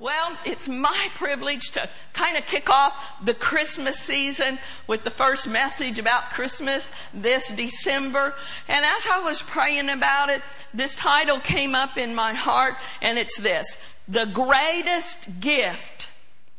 [0.00, 5.46] Well, it's my privilege to kind of kick off the Christmas season with the first
[5.46, 8.34] message about Christmas this December.
[8.66, 10.40] And as I was praying about it,
[10.72, 13.76] this title came up in my heart, and it's this
[14.08, 16.08] The Greatest Gift.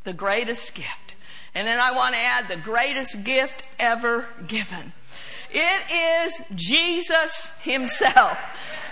[0.04, 1.16] The Greatest Gift.
[1.56, 4.94] And then I want to add the greatest gift ever given.
[5.50, 8.38] It is Jesus Himself.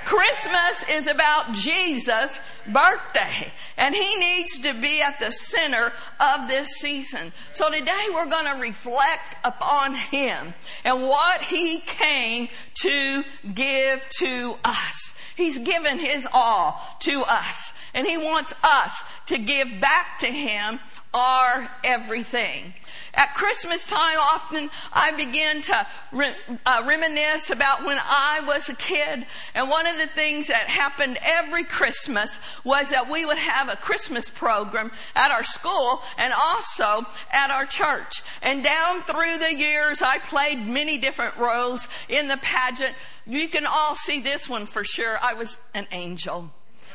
[0.09, 6.67] Christmas is about Jesus' birthday, and He needs to be at the center of this
[6.79, 7.31] season.
[7.51, 12.47] So today we're going to reflect upon Him and what He came
[12.81, 15.13] to give to us.
[15.35, 20.79] He's given His all to us, and He wants us to give back to Him
[21.13, 22.73] our everything.
[23.15, 28.75] At Christmas time, often I begin to re- uh, reminisce about when I was a
[28.75, 29.25] kid.
[29.55, 33.75] And one of the things that happened every Christmas was that we would have a
[33.75, 38.21] Christmas program at our school and also at our church.
[38.41, 42.95] And down through the years, I played many different roles in the pageant.
[43.25, 45.17] You can all see this one for sure.
[45.21, 46.51] I was an angel.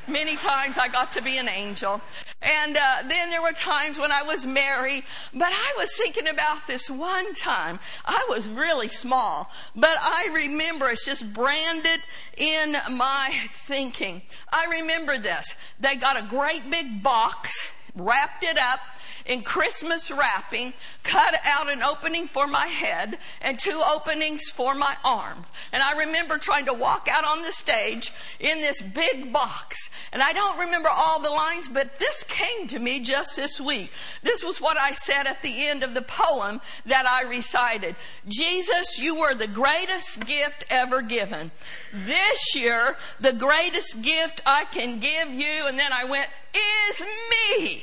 [0.07, 2.01] Many times I got to be an angel.
[2.43, 6.67] And uh, then there were times when I was married, but I was thinking about
[6.67, 7.81] this one time.
[8.05, 12.01] I was really small, but I remember it's just branded
[12.37, 14.23] in my thinking.
[14.53, 15.55] I remember this.
[15.81, 18.81] They got a great big box, wrapped it up,
[19.27, 24.97] in Christmas wrapping, cut out an opening for my head and two openings for my
[25.05, 25.47] arms.
[25.73, 29.89] And I remember trying to walk out on the stage in this big box.
[30.13, 33.91] And I don't remember all the lines, but this came to me just this week.
[34.23, 37.97] This was what I said at the end of the poem that I recited.
[38.29, 41.51] Jesus, you were the greatest gift ever given.
[41.93, 47.83] This year, the greatest gift I can give you, and then I went, is me.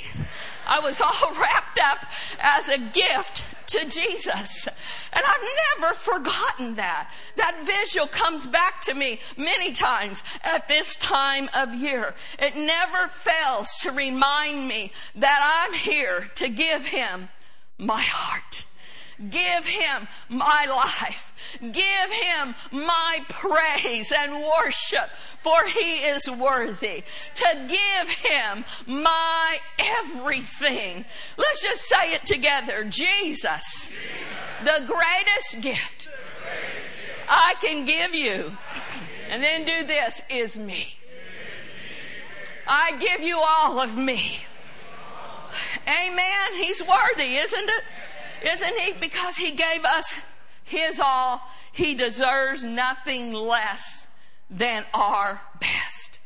[0.67, 2.05] I was all wrapped up
[2.39, 4.67] as a gift to Jesus.
[5.13, 7.11] And I've never forgotten that.
[7.37, 12.13] That visual comes back to me many times at this time of year.
[12.39, 17.29] It never fails to remind me that I'm here to give him
[17.77, 18.65] my heart.
[19.29, 21.33] Give him my life.
[21.59, 27.03] Give him my praise and worship, for he is worthy.
[27.35, 31.05] To give him my everything.
[31.37, 32.85] Let's just say it together.
[32.85, 33.89] Jesus,
[34.63, 36.09] the greatest gift
[37.29, 38.57] I can give you.
[39.29, 40.95] And then do this is me.
[42.67, 44.41] I give you all of me.
[45.87, 46.53] Amen.
[46.57, 47.83] He's worthy, isn't it?
[48.41, 48.93] Isn't he?
[48.93, 50.19] Because he gave us
[50.63, 51.41] his all.
[51.71, 54.07] He deserves nothing less
[54.49, 56.19] than our best.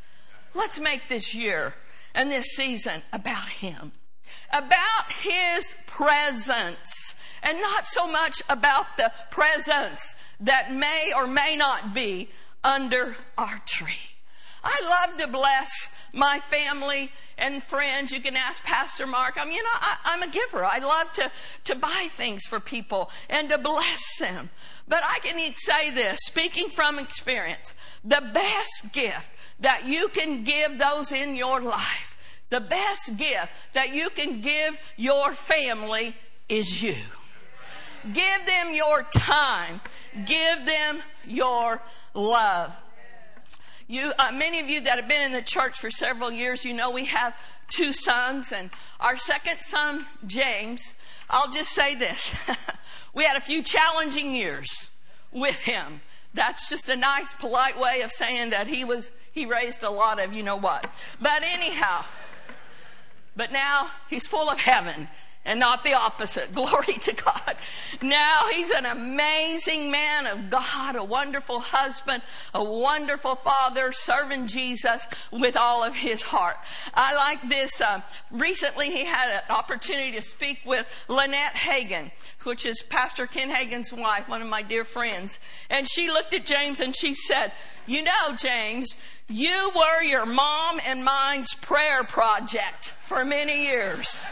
[0.54, 1.74] Let's make this year
[2.14, 3.92] and this season about him.
[4.52, 11.94] About his presence and not so much about the presents that may or may not
[11.94, 12.30] be
[12.64, 14.16] under our tree.
[14.64, 18.12] I love to bless my family and friends.
[18.12, 19.36] You can ask Pastor Mark.
[19.38, 20.64] I mean, you know, I, am a giver.
[20.64, 21.32] I love to,
[21.66, 24.50] to buy things for people and to bless them.
[24.88, 30.78] But I can say this, speaking from experience, the best gift that you can give
[30.80, 32.18] those in your life,
[32.50, 36.16] the best gift that you can give your family
[36.48, 36.96] is you.
[38.14, 39.82] Give them your time.
[40.26, 41.82] Give them your
[42.14, 42.76] love.
[43.88, 46.74] You, uh, many of you that have been in the church for several years, you
[46.74, 47.36] know we have
[47.70, 50.96] two sons, and our second son, James,
[51.30, 52.34] I'll just say this.
[53.14, 54.90] we had a few challenging years
[55.32, 56.02] with him.
[56.34, 60.20] That's just a nice, polite way of saying that he was, he raised a lot
[60.20, 60.88] of you know what.
[61.22, 62.06] But anyhow,
[63.36, 65.08] but now he's full of heaven
[65.46, 66.54] and not the opposite.
[66.54, 67.56] Glory to God.
[68.02, 72.24] Now he's an amazing man of God, a wonderful husband,
[72.54, 76.58] a wonderful father, serving Jesus with all of his heart.
[76.94, 77.80] I like this.
[77.80, 78.02] Uh,
[78.32, 82.12] recently he had an opportunity to speak with Lynette Hagin,
[82.44, 85.40] which is Pastor Ken Hagin's wife, one of my dear friends.
[85.70, 87.52] And she looked at James and she said,
[87.86, 88.96] you know, James,
[89.28, 94.28] you were your mom and mine's prayer project for many years.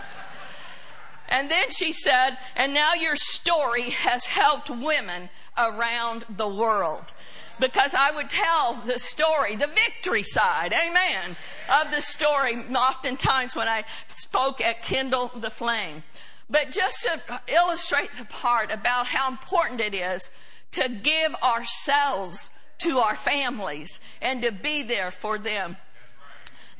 [1.30, 7.14] And then she said, and now your story has helped women around the world.
[7.60, 11.38] Because I would tell the story, the victory side, amen,
[11.70, 16.04] of the story oftentimes when I spoke at Kindle the Flame.
[16.50, 20.30] But just to illustrate the part about how important it is
[20.72, 22.50] to give ourselves
[22.80, 25.78] to our families and to be there for them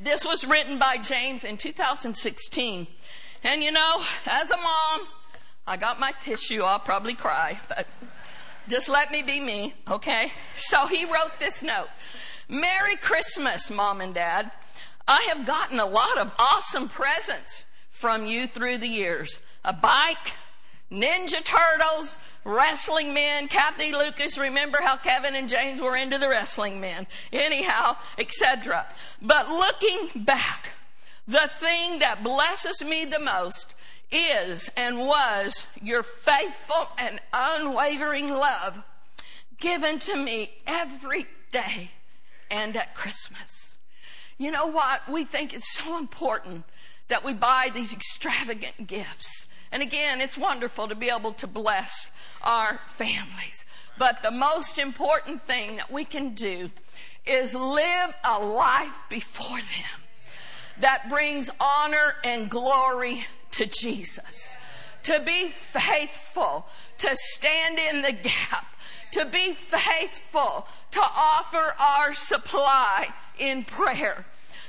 [0.00, 2.86] This was written by James in 2016.
[3.44, 5.06] And you know, as a mom,
[5.66, 6.62] I got my tissue.
[6.62, 7.86] I'll probably cry, but
[8.68, 10.32] just let me be me, okay?
[10.56, 11.88] So he wrote this note.
[12.48, 14.50] Merry Christmas, mom and dad.
[15.06, 19.40] I have gotten a lot of awesome presents from you through the years.
[19.62, 20.32] A bike,
[20.90, 26.80] Ninja Turtles, wrestling men, Kathy Lucas, remember how Kevin and James were into the wrestling
[26.80, 27.06] men.
[27.32, 28.86] Anyhow, etc.
[29.20, 30.70] But looking back,
[31.26, 33.74] the thing that blesses me the most
[34.10, 38.82] is and was your faithful and unwavering love
[39.58, 41.90] given to me every day
[42.50, 43.76] and at Christmas.
[44.36, 45.08] You know what?
[45.08, 46.64] We think it's so important
[47.08, 49.46] that we buy these extravagant gifts.
[49.72, 52.10] And again, it's wonderful to be able to bless
[52.42, 53.64] our families.
[53.98, 56.70] But the most important thing that we can do
[57.26, 60.03] is live a life before them
[60.80, 64.56] that brings honor and glory to Jesus.
[65.04, 66.66] To be faithful,
[66.98, 68.66] to stand in the gap,
[69.12, 74.24] to be faithful, to offer our supply in prayer.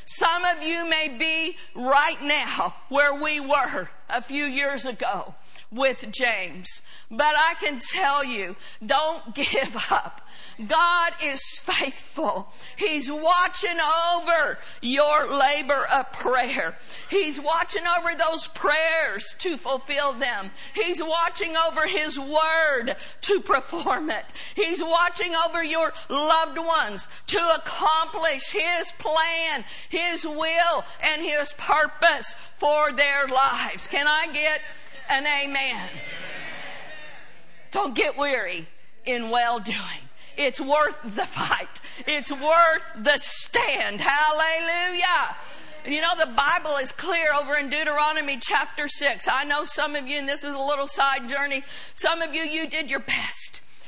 [0.06, 5.34] Some of you may be right now where we were a few years ago
[5.72, 6.82] with James.
[7.10, 10.22] But I can tell you, don't give up.
[10.68, 12.52] God is faithful.
[12.78, 13.78] He's watching
[14.16, 16.78] over your labor of prayer.
[17.10, 20.52] He's watching over those prayers to fulfill them.
[20.74, 24.34] He's watching over His word to perform it.
[24.56, 32.36] He's watching over your loved ones to accomplish His plan, His will, and His purpose
[32.58, 33.88] for their lives.
[33.88, 34.62] Can I get
[35.10, 35.90] an amen.
[37.72, 38.68] Don't get weary
[39.06, 39.78] in well doing.
[40.38, 41.82] It's worth the fight.
[42.08, 44.02] It's worth the stand.
[44.02, 45.36] Hallelujah.
[45.86, 49.28] You know, the Bible is clear over in Deuteronomy chapter 6.
[49.32, 51.64] I know some of you, and this is a little side journey,
[51.94, 53.45] some of you, you did your best.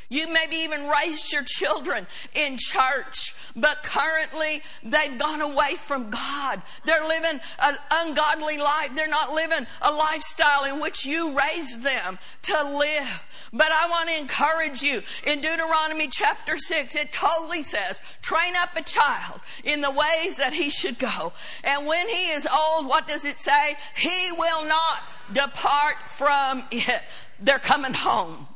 [0.09, 6.61] You maybe even raised your children in church, but currently they've gone away from God.
[6.85, 8.91] They're living an ungodly life.
[8.95, 13.25] They're not living a lifestyle in which you raised them to live.
[13.51, 18.77] But I want to encourage you in Deuteronomy chapter 6, it totally says, train up
[18.77, 21.33] a child in the ways that he should go.
[21.65, 23.75] And when he is old, what does it say?
[23.97, 24.99] He will not
[25.33, 27.01] depart from it.
[27.39, 28.47] They're coming home.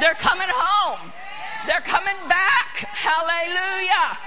[0.00, 1.12] They're coming home.
[1.66, 2.76] They're coming back.
[2.76, 4.18] Hallelujah.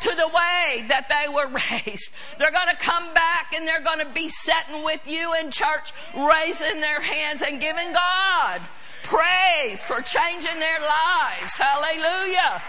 [0.00, 1.48] To the way that they were
[1.86, 2.10] raised.
[2.38, 5.92] They're going to come back and they're going to be sitting with you in church,
[6.14, 8.62] raising their hands and giving God
[9.02, 11.56] praise for changing their lives.
[11.56, 12.62] Hallelujah.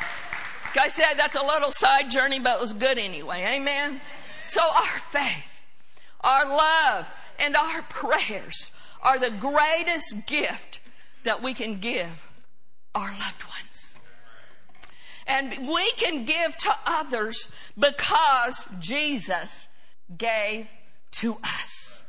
[0.75, 3.43] Like I said, that's a little side journey, but it was good anyway.
[3.55, 3.99] Amen.
[4.47, 5.61] So our faith,
[6.21, 7.07] our love,
[7.39, 8.71] and our prayers
[9.01, 10.78] are the greatest gift
[11.29, 12.27] that we can give
[12.95, 13.95] our loved ones.
[15.27, 19.67] And we can give to others because Jesus
[20.17, 20.65] gave
[21.11, 22.03] to us.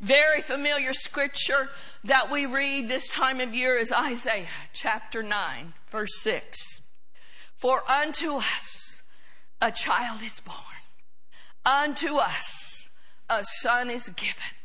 [0.00, 1.68] Very familiar scripture
[2.02, 6.82] that we read this time of year is Isaiah chapter 9, verse 6.
[7.54, 9.02] For unto us
[9.62, 10.58] a child is born,
[11.64, 12.88] unto us
[13.28, 14.56] a son is given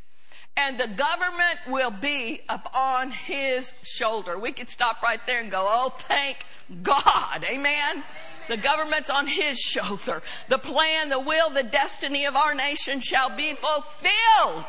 [0.58, 4.40] and the government will be upon his shoulder.
[4.40, 6.46] We could stop right there and go, oh, thank
[6.82, 7.44] God.
[7.44, 8.04] Amen.
[8.48, 10.22] The government's on his shoulder.
[10.50, 14.66] The plan, the will, the destiny of our nation shall be fulfilled.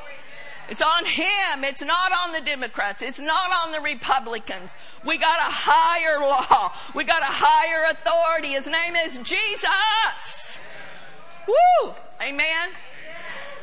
[0.68, 1.62] It's on him.
[1.62, 3.02] It's not on the Democrats.
[3.02, 4.74] It's not on the Republicans.
[5.04, 6.72] We got a higher law.
[6.94, 8.54] We got a higher authority.
[8.54, 10.58] His name is Jesus.
[11.46, 11.94] Woo!
[12.20, 12.70] Amen.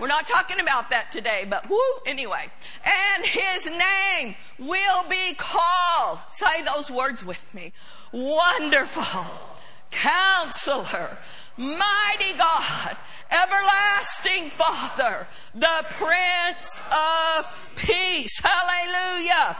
[0.04, 2.52] We're not talking about that today, but whoo, anyway.
[2.84, 7.72] And his name will be called, say those words with me,
[8.12, 9.26] wonderful,
[9.92, 11.18] counselor,
[11.56, 12.98] mighty God,
[13.32, 17.46] everlasting Father, the Prince of
[17.78, 18.42] Peace.
[18.44, 19.56] Hallelujah.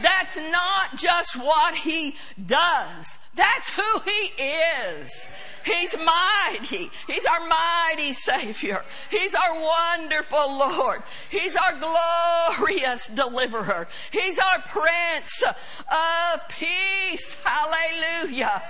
[0.00, 3.18] That's not just what he does.
[3.34, 5.28] That's who he is.
[5.64, 6.90] He's mighty.
[7.06, 8.84] He's our mighty Savior.
[9.10, 11.02] He's our wonderful Lord.
[11.30, 13.88] He's our glorious deliverer.
[14.10, 17.36] He's our Prince of Peace.
[17.44, 18.62] Hallelujah.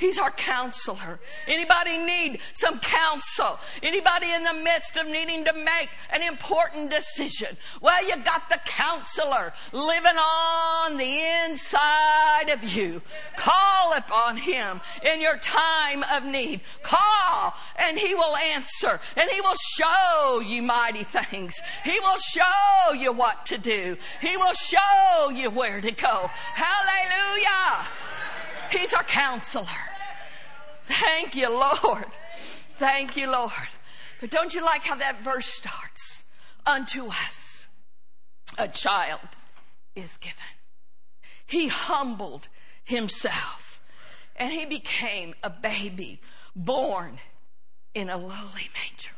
[0.00, 1.20] He's our counselor.
[1.46, 3.58] Anybody need some counsel?
[3.82, 7.54] Anybody in the midst of needing to make an important decision?
[7.82, 13.02] Well, you got the counselor living on the inside of you.
[13.36, 16.62] Call upon him in your time of need.
[16.82, 21.60] Call and he will answer and he will show you mighty things.
[21.84, 23.98] He will show you what to do.
[24.22, 26.30] He will show you where to go.
[26.54, 27.86] Hallelujah.
[28.70, 29.89] He's our counselor.
[30.90, 32.06] Thank you, Lord.
[32.76, 33.52] Thank you, Lord.
[34.20, 36.24] But don't you like how that verse starts?
[36.66, 37.66] Unto us
[38.58, 39.20] a child
[39.94, 40.36] is given.
[41.46, 42.48] He humbled
[42.84, 43.82] himself
[44.36, 46.20] and he became a baby
[46.54, 47.18] born
[47.94, 49.14] in a lowly manger.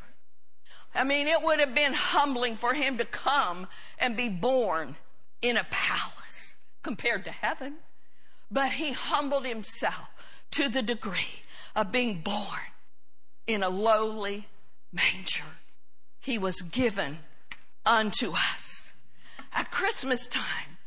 [0.94, 3.66] I mean, it would have been humbling for him to come
[3.98, 4.96] and be born
[5.40, 7.76] in a palace compared to heaven.
[8.50, 10.08] But he humbled himself
[10.52, 11.42] to the degree
[11.74, 12.60] of being born
[13.46, 14.46] in a lowly
[14.92, 15.44] manger.
[16.20, 17.18] He was given
[17.84, 18.92] unto us.
[19.52, 20.78] At Christmas time,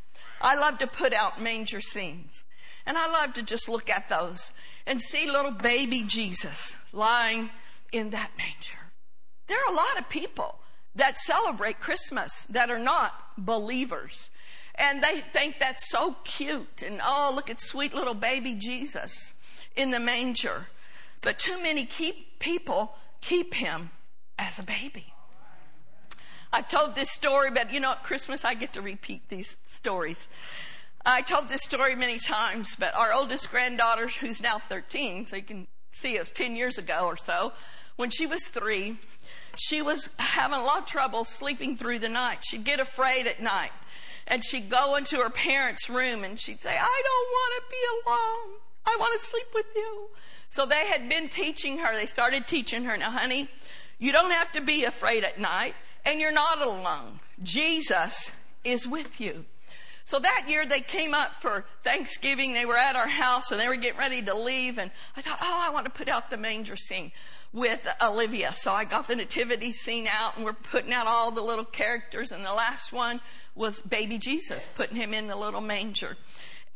[0.42, 2.44] I love to put out manger scenes.
[2.86, 4.52] And I love to just look at those
[4.86, 7.50] and see little baby Jesus lying
[7.92, 8.78] in that manger.
[9.48, 10.60] There are a lot of people
[10.96, 14.30] that celebrate Christmas that are not believers.
[14.76, 16.84] And they think that's so cute.
[16.86, 19.34] And oh, look at sweet little baby Jesus
[19.76, 20.68] in the manger.
[21.22, 23.92] But too many keep, people keep him
[24.38, 25.14] as a baby.
[26.54, 30.28] I've told this story, but you know, at Christmas I get to repeat these stories.
[31.06, 35.44] I told this story many times, but our oldest granddaughter, who's now 13, so you
[35.44, 37.52] can see it was 10 years ago or so,
[37.96, 38.98] when she was three,
[39.58, 42.44] she was having a lot of trouble sleeping through the night.
[42.46, 43.72] She'd get afraid at night.
[44.28, 48.10] And she'd go into her parents' room and she'd say, I don't want to be
[48.10, 48.60] alone.
[48.88, 50.10] I want to sleep with you.
[50.56, 53.50] So they had been teaching her, they started teaching her, now, honey,
[54.00, 57.20] you don't have to be afraid at night and you're not alone.
[57.44, 58.32] Jesus
[58.64, 59.44] is with you.
[60.06, 62.54] So that year they came up for Thanksgiving.
[62.54, 64.78] They were at our house and they were getting ready to leave.
[64.78, 67.12] And I thought, oh, I want to put out the manger scene
[67.52, 68.54] with Olivia.
[68.54, 72.32] So I got the nativity scene out and we're putting out all the little characters.
[72.32, 73.20] And the last one
[73.56, 76.16] was baby Jesus, putting him in the little manger.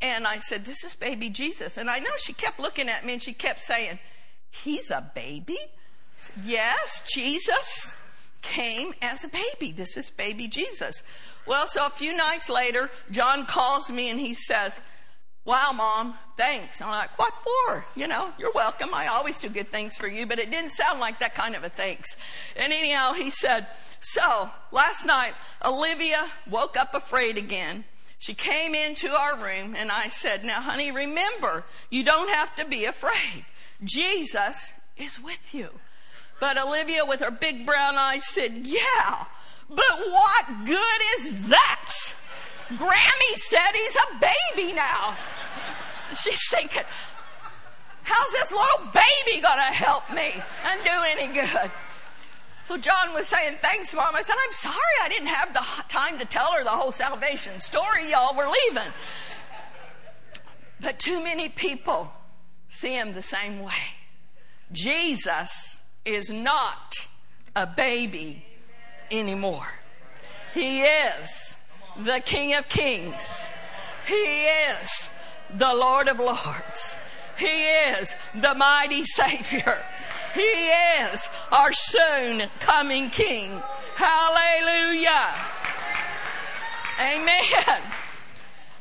[0.02, 1.76] And I said, this is baby Jesus.
[1.76, 3.98] And I know she kept looking at me and she kept saying,
[4.50, 5.58] he's a baby?
[6.18, 7.96] Said, yes, Jesus
[8.42, 9.72] came as a baby.
[9.72, 11.02] This is baby Jesus.
[11.46, 14.80] Well, so a few nights later, John calls me and he says,
[15.46, 16.82] Wow, mom, thanks.
[16.82, 17.84] I'm like, what for?
[17.96, 18.90] You know, you're welcome.
[18.92, 21.64] I always do good things for you, but it didn't sound like that kind of
[21.64, 22.14] a thanks.
[22.56, 23.66] And anyhow, he said,
[24.00, 25.32] so last night,
[25.64, 27.84] Olivia woke up afraid again.
[28.20, 32.66] She came into our room and I said, now honey, remember, you don't have to
[32.66, 33.46] be afraid.
[33.82, 35.70] Jesus is with you.
[36.38, 39.24] But Olivia with her big brown eyes said, yeah,
[39.70, 41.92] but what good is that?
[42.68, 44.20] Grammy said he's a
[44.54, 45.16] baby now.
[46.10, 46.82] She's thinking,
[48.02, 50.34] how's this little baby gonna help me
[50.66, 51.70] and do any good?
[52.70, 54.14] So John was saying, thanks, mom.
[54.14, 57.60] I said, I'm sorry I didn't have the time to tell her the whole salvation
[57.60, 58.12] story.
[58.12, 58.92] Y'all were leaving.
[60.80, 62.12] But too many people
[62.68, 63.72] see him the same way.
[64.70, 67.08] Jesus is not
[67.56, 68.44] a baby
[69.10, 69.66] anymore.
[70.54, 71.56] He is
[71.96, 73.48] the King of Kings.
[74.06, 75.10] He is
[75.56, 76.96] the Lord of Lords.
[77.36, 79.76] He is the mighty Savior.
[80.34, 83.60] He is our soon coming King.
[83.96, 85.34] Hallelujah.
[87.00, 87.82] Amen.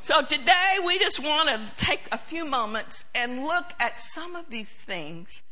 [0.01, 4.49] So today we just want to take a few moments and look at some of
[4.49, 5.43] these things,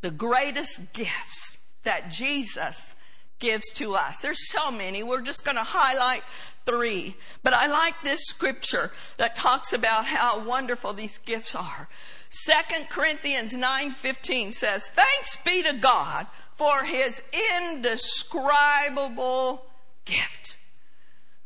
[0.00, 2.94] the greatest gifts that Jesus
[3.38, 4.20] gives to us.
[4.20, 5.02] There's so many.
[5.02, 6.22] We're just going to highlight
[6.66, 7.16] three.
[7.42, 11.88] But I like this scripture that talks about how wonderful these gifts are.
[12.36, 16.26] Second Corinthians 9:15 says, "Thanks be to God
[16.56, 19.64] for his indescribable
[20.04, 20.56] gift."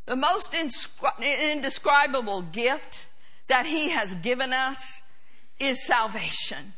[0.07, 3.05] The most indescribable gift
[3.45, 5.03] that he has given us
[5.59, 6.73] is salvation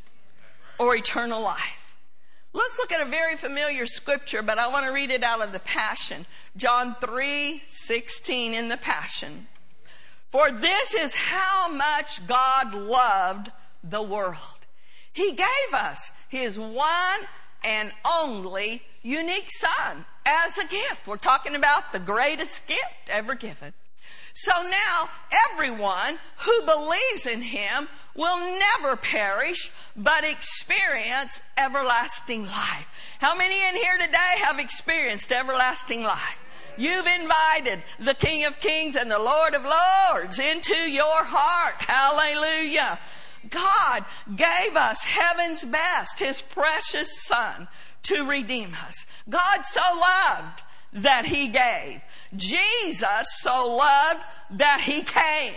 [0.78, 1.96] or eternal life.
[2.52, 5.54] Let's look at a very familiar scripture, but I want to read it out of
[5.54, 6.28] the Passion.
[6.58, 9.48] John 3:16 in the Passion.
[10.32, 14.38] For this is how much God loved the world.
[15.12, 17.28] He gave us His one
[17.64, 21.08] and only unique Son as a gift.
[21.08, 23.74] We're talking about the greatest gift ever given.
[24.34, 25.10] So now
[25.52, 32.88] everyone who believes in him will never perish, but experience everlasting life.
[33.20, 36.38] How many in here today have experienced everlasting life?
[36.78, 41.76] You've invited the King of Kings and the Lord of Lords into your heart.
[41.80, 42.98] Hallelujah.
[43.50, 44.06] God
[44.36, 47.68] gave us heaven's best, His precious Son,
[48.04, 49.06] to redeem us.
[49.30, 52.02] God so loved that He gave.
[52.36, 54.22] Jesus so loved
[54.52, 55.56] that He came.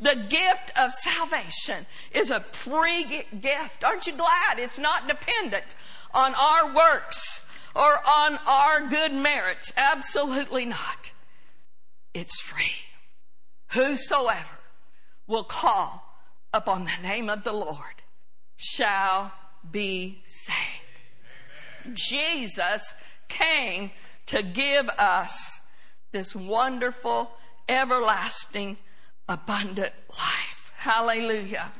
[0.00, 3.84] The gift of salvation is a free gift.
[3.84, 5.76] Aren't you glad it's not dependent
[6.12, 7.42] on our works
[7.74, 9.72] or on our good merits?
[9.76, 11.12] Absolutely not.
[12.12, 12.72] It's free.
[13.68, 14.58] Whosoever
[15.26, 16.03] will call
[16.54, 18.02] upon the name of the Lord
[18.56, 19.32] shall
[19.70, 21.96] be saved.
[21.96, 22.94] Jesus
[23.28, 23.90] came
[24.26, 25.60] to give us
[26.12, 27.32] this wonderful,
[27.68, 28.78] everlasting,
[29.28, 30.72] abundant life.
[30.76, 31.72] Hallelujah.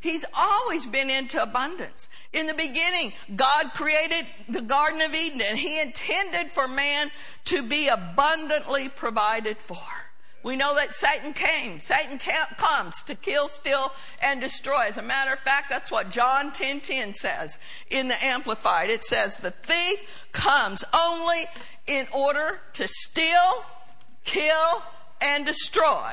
[0.00, 2.08] He's always been into abundance.
[2.32, 7.10] In the beginning, God created the Garden of Eden and He intended for man
[7.46, 10.05] to be abundantly provided for.
[10.46, 11.80] We know that Satan came.
[11.80, 12.20] Satan
[12.56, 14.84] comes to kill, steal, and destroy.
[14.86, 17.58] As a matter of fact, that's what John 10 10 says
[17.90, 18.88] in the Amplified.
[18.88, 19.98] It says, The thief
[20.30, 21.46] comes only
[21.88, 23.64] in order to steal,
[24.22, 24.84] kill,
[25.20, 26.12] and destroy.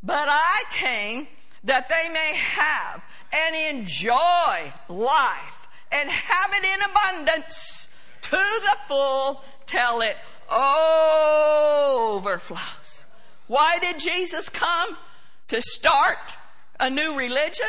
[0.00, 1.26] But I came
[1.64, 7.88] that they may have and enjoy life and have it in abundance
[8.20, 10.18] to the full till it
[12.08, 13.01] overflows.
[13.46, 14.96] Why did Jesus come?
[15.48, 16.32] To start
[16.80, 17.68] a new religion?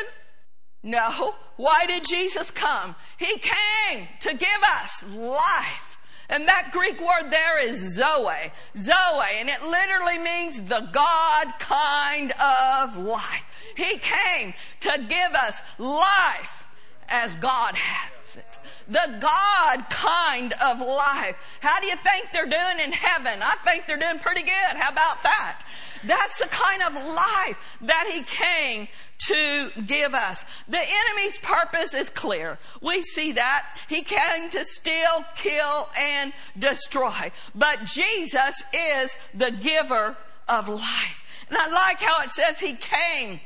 [0.82, 1.34] No.
[1.56, 2.94] Why did Jesus come?
[3.18, 5.98] He came to give us life.
[6.28, 8.52] And that Greek word there is Zoe.
[8.78, 9.38] Zoe.
[9.38, 13.44] And it literally means the God kind of life.
[13.76, 16.63] He came to give us life
[17.08, 18.58] as God has it
[18.88, 21.36] the God kind of life.
[21.60, 23.40] How do you think they're doing in heaven?
[23.42, 24.76] I think they're doing pretty good.
[24.76, 25.62] How about that?
[26.04, 28.88] That's the kind of life that He came
[29.26, 30.44] to give us.
[30.68, 32.58] The enemy's purpose is clear.
[32.82, 33.78] We see that.
[33.88, 37.32] He came to steal, kill, and destroy.
[37.54, 41.24] But Jesus is the giver of life.
[41.48, 43.40] And I like how it says He came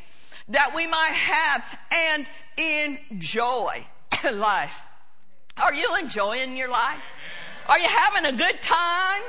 [0.48, 2.26] that we might have and
[2.58, 3.86] enjoy
[4.32, 4.82] life.
[5.56, 7.00] Are you enjoying your life?
[7.68, 9.22] Are you having a good time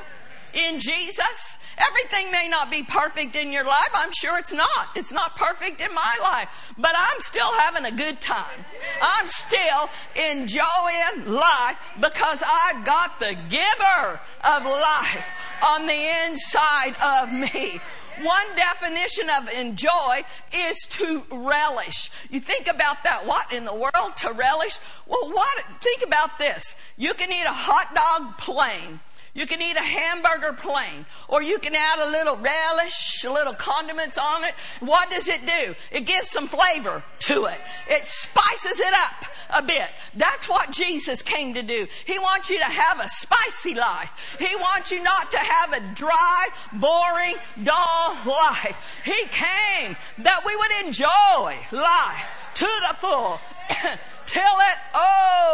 [0.53, 1.57] in Jesus?
[1.77, 3.89] Everything may not be perfect in your life.
[3.93, 4.89] I'm sure it's not.
[4.95, 6.49] It's not perfect in my life.
[6.77, 8.65] But I'm still having a good time.
[9.01, 15.31] I'm still enjoying life because I've got the giver of life
[15.65, 17.79] on the inside of me.
[18.21, 22.11] One definition of enjoy is to relish.
[22.29, 23.25] You think about that.
[23.25, 24.77] What in the world to relish?
[25.07, 25.63] Well, what?
[25.81, 26.75] Think about this.
[26.97, 28.99] You can eat a hot dog plain.
[29.33, 33.53] You can eat a hamburger plain, or you can add a little relish, a little
[33.53, 34.53] condiments on it.
[34.79, 35.75] What does it do?
[35.91, 37.57] It gives some flavor to it.
[37.87, 39.89] It spices it up a bit.
[40.15, 41.87] That's what Jesus came to do.
[42.05, 44.35] He wants you to have a spicy life.
[44.39, 49.01] He wants you not to have a dry, boring, dull life.
[49.05, 53.39] He came that we would enjoy life to the full.
[54.29, 54.79] till it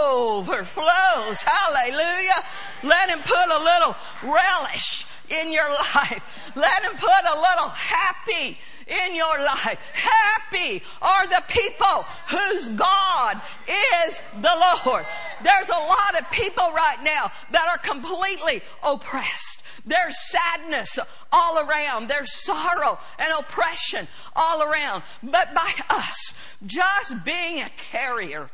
[0.06, 1.42] overflows.
[1.42, 2.44] Hallelujah.
[2.84, 6.22] Let him put a little relish in your life.
[6.56, 9.80] Let him put a little happy in your life.
[9.94, 13.42] Happy are the people whose God
[14.06, 15.06] is the Lord.
[15.44, 19.64] There's a lot of people right now that are completely oppressed.
[19.86, 21.00] There's sadness
[21.32, 22.08] all around.
[22.08, 25.04] There's sorrow and oppression all around.
[25.24, 26.34] But by us
[26.66, 28.50] just being a carrier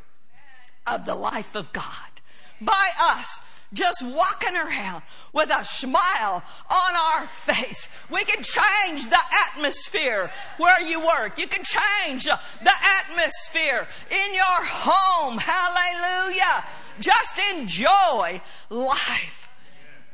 [0.88, 2.22] of the life of God.
[2.60, 3.42] By us
[3.74, 5.02] just walking around
[5.34, 7.88] with a smile on our face.
[8.10, 11.40] We can change the atmosphere where you work.
[11.40, 15.38] You can change the atmosphere in your home.
[15.38, 16.66] Hallelujah.
[17.00, 19.50] Just enjoy life.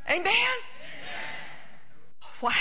[0.09, 0.57] Amen.
[2.41, 2.51] Wow.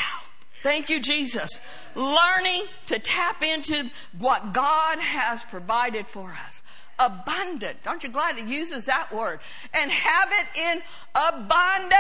[0.63, 1.61] Thank you, Jesus.
[1.95, 6.56] Learning to tap into what God has provided for us
[6.99, 7.87] abundant.
[7.87, 9.41] Aren't you glad it uses that word?
[9.75, 10.83] And have it in
[11.15, 11.97] abundance.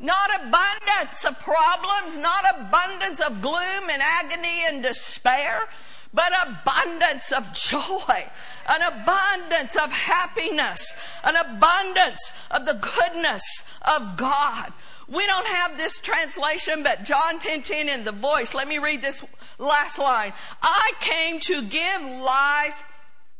[0.00, 5.68] Not abundance of problems, not abundance of gloom and agony and despair,
[6.14, 8.30] but abundance of joy,
[8.66, 10.92] an abundance of happiness,
[11.24, 14.72] an abundance of the goodness of God.
[15.08, 18.54] We don't have this translation, but John 10 10 in the voice.
[18.54, 19.22] Let me read this
[19.58, 20.32] last line.
[20.62, 22.84] I came to give life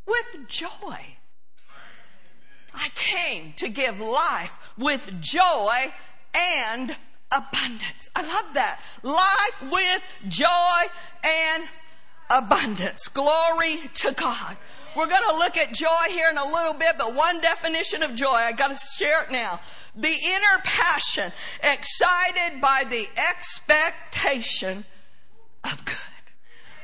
[0.05, 1.17] with joy.
[2.73, 5.93] I came to give life with joy
[6.33, 6.95] and
[7.31, 8.09] abundance.
[8.15, 8.81] I love that.
[9.03, 10.47] Life with joy
[11.23, 11.63] and
[12.29, 13.07] abundance.
[13.07, 14.57] Glory to God.
[14.95, 18.13] We're going to look at joy here in a little bit, but one definition of
[18.15, 19.59] joy, I got to share it now.
[19.95, 21.31] The inner passion,
[21.63, 24.85] excited by the expectation
[25.63, 25.97] of good.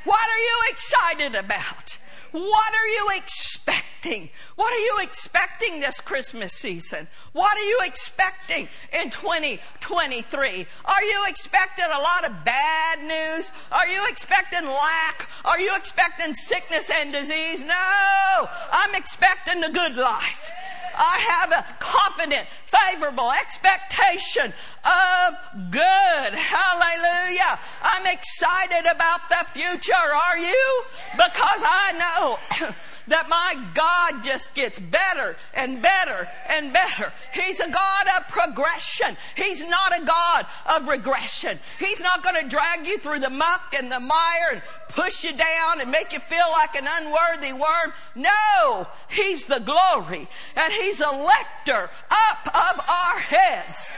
[0.04, 1.98] What are you excited about?
[2.32, 4.30] What are you expecting?
[4.56, 7.08] What are you expecting this Christmas season?
[7.32, 10.66] What are you expecting in 2023?
[10.84, 13.50] Are you expecting a lot of bad news?
[13.72, 15.28] Are you expecting lack?
[15.44, 17.64] Are you expecting sickness and disease?
[17.64, 20.50] No, I'm expecting the good life.
[21.00, 24.52] I have a confident, favorable expectation
[24.84, 25.34] of
[25.70, 26.34] good.
[26.34, 27.58] Hallelujah.
[27.82, 29.94] I'm excited about the future.
[29.94, 30.82] Are you?
[31.12, 32.74] Because I know
[33.10, 37.12] that my God just gets better and better and better.
[37.34, 39.16] He's a God of progression.
[39.36, 41.58] He's not a God of regression.
[41.78, 45.32] He's not going to drag you through the muck and the mire and push you
[45.32, 47.92] down and make you feel like an unworthy worm.
[48.14, 53.90] No, He's the glory and He's a lifter up of our heads.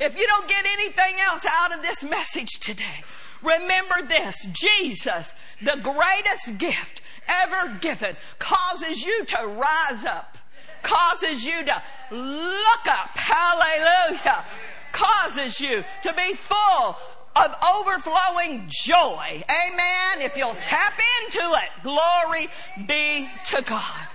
[0.00, 3.02] If you don't get anything else out of this message today,
[3.44, 10.38] remember this Jesus, the greatest gift ever given, causes you to rise up,
[10.82, 13.10] causes you to look up.
[13.18, 14.44] Hallelujah.
[14.92, 16.96] Causes you to be full
[17.36, 19.42] of overflowing joy.
[19.48, 20.20] Amen.
[20.20, 22.46] If you'll tap into it, glory
[22.86, 24.08] be to God.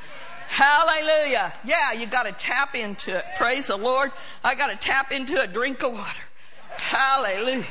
[0.48, 1.54] Hallelujah.
[1.64, 3.26] Yeah, you got to tap into it.
[3.38, 4.12] Praise the Lord.
[4.44, 6.22] I got to tap into a drink of water.
[6.80, 7.66] Hallelujah.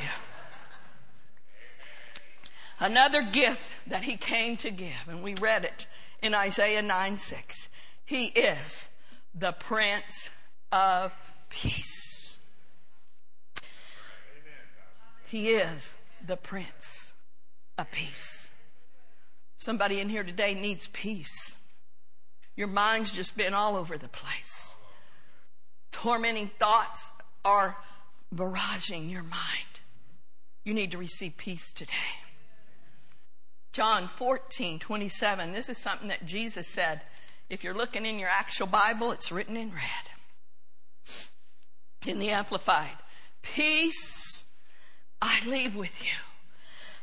[2.79, 5.85] Another gift that he came to give, and we read it
[6.21, 7.69] in Isaiah 9 6.
[8.05, 8.89] He is
[9.35, 10.29] the Prince
[10.71, 11.13] of
[11.49, 12.39] Peace.
[15.27, 17.13] He is the Prince
[17.77, 18.49] of Peace.
[19.57, 21.57] Somebody in here today needs peace.
[22.55, 24.73] Your mind's just been all over the place.
[25.91, 27.11] Tormenting thoughts
[27.43, 27.77] are
[28.33, 29.81] barraging your mind.
[30.63, 31.93] You need to receive peace today.
[33.71, 35.51] John 14, 27.
[35.51, 37.01] This is something that Jesus said.
[37.49, 40.09] If you're looking in your actual Bible, it's written in red.
[42.05, 42.97] In the Amplified.
[43.41, 44.43] Peace
[45.21, 46.17] I leave with you.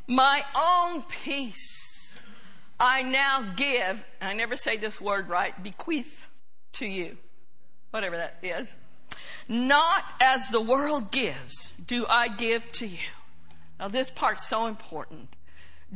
[0.08, 2.16] My own peace
[2.78, 6.24] I now give, I never say this word right, bequeath
[6.74, 7.16] to you,
[7.90, 8.74] whatever that is.
[9.48, 12.98] Not as the world gives, do I give to you.
[13.78, 15.35] Now, this part's so important.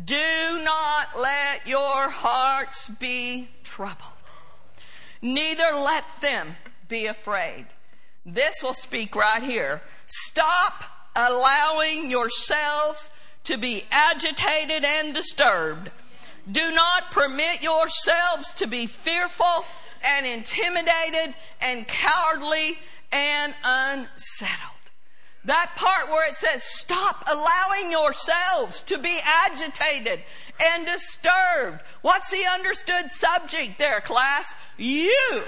[0.05, 4.31] Do not let your hearts be troubled,
[5.20, 6.57] neither let them
[6.88, 7.66] be afraid.
[8.24, 9.83] This will speak right here.
[10.07, 10.85] Stop
[11.16, 13.11] allowing yourselves
[13.44, 15.90] to be agitated and disturbed
[16.50, 19.64] do not permit yourselves to be fearful
[20.03, 22.79] and intimidated and cowardly
[23.12, 24.80] and unsettled.
[25.44, 30.20] That part where it says, stop allowing yourselves to be agitated
[30.61, 31.81] and disturbed.
[32.03, 34.55] What's the understood subject there, class?
[34.76, 35.42] You.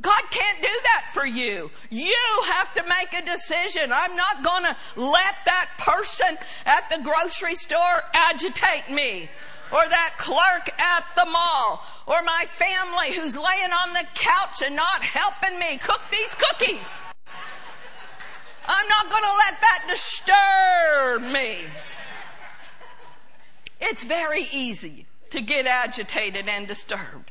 [0.00, 1.70] God can't do that for you.
[1.90, 2.14] You
[2.46, 3.92] have to make a decision.
[3.92, 9.28] I'm not going to let that person at the grocery store agitate me
[9.72, 14.76] or that clerk at the mall, or my family who's laying on the couch and
[14.76, 16.88] not helping me cook these cookies.
[18.68, 21.58] I'm not going to let that disturb me.
[23.80, 27.30] It's very easy to get agitated and disturbed.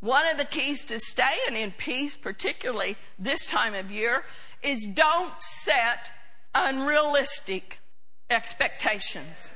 [0.00, 4.24] One of the keys to staying in peace, particularly this time of year,
[4.62, 6.10] is don't set
[6.54, 7.78] unrealistic
[8.28, 9.52] expectations.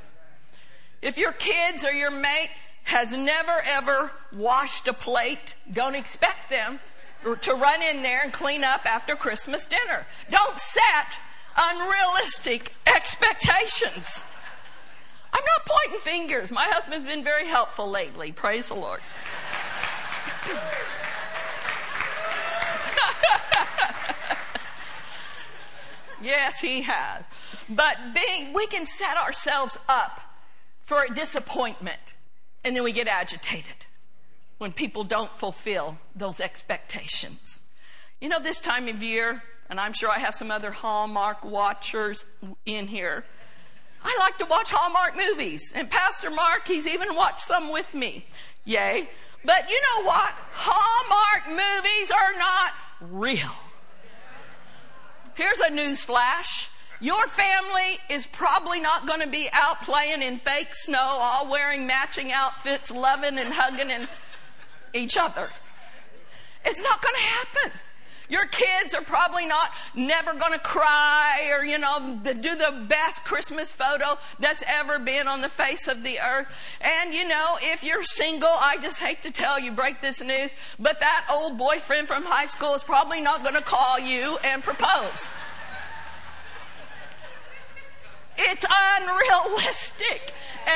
[1.02, 2.50] If your kids or your mate
[2.84, 6.80] has never ever washed a plate, don't expect them
[7.40, 10.06] to run in there and clean up after Christmas dinner.
[10.30, 11.18] Don't set
[11.56, 14.24] unrealistic expectations.
[15.32, 16.52] I'm not pointing fingers.
[16.52, 18.32] My husband's been very helpful lately.
[18.32, 19.00] Praise the Lord.
[26.22, 27.24] yes, he has.
[27.68, 30.20] But being, we can set ourselves up
[30.80, 32.14] for disappointment,
[32.62, 33.83] and then we get agitated
[34.58, 37.62] when people don't fulfill those expectations.
[38.20, 42.24] You know, this time of year, and I'm sure I have some other Hallmark watchers
[42.64, 43.24] in here.
[44.02, 48.26] I like to watch Hallmark movies, and Pastor Mark, he's even watched some with me.
[48.64, 49.08] Yay.
[49.44, 50.34] But you know what?
[50.52, 53.50] Hallmark movies are not real.
[55.34, 56.70] Here's a news flash.
[57.00, 61.86] Your family is probably not going to be out playing in fake snow, all wearing
[61.86, 64.08] matching outfits, loving and hugging and
[64.94, 65.50] each other.
[66.64, 67.72] It's not going to happen.
[68.28, 73.22] Your kids are probably not never going to cry or, you know, do the best
[73.24, 76.46] Christmas photo that's ever been on the face of the earth.
[76.80, 80.54] And, you know, if you're single, I just hate to tell you, break this news,
[80.78, 84.62] but that old boyfriend from high school is probably not going to call you and
[84.62, 85.34] propose.
[88.36, 88.64] It's
[88.98, 90.32] unrealistic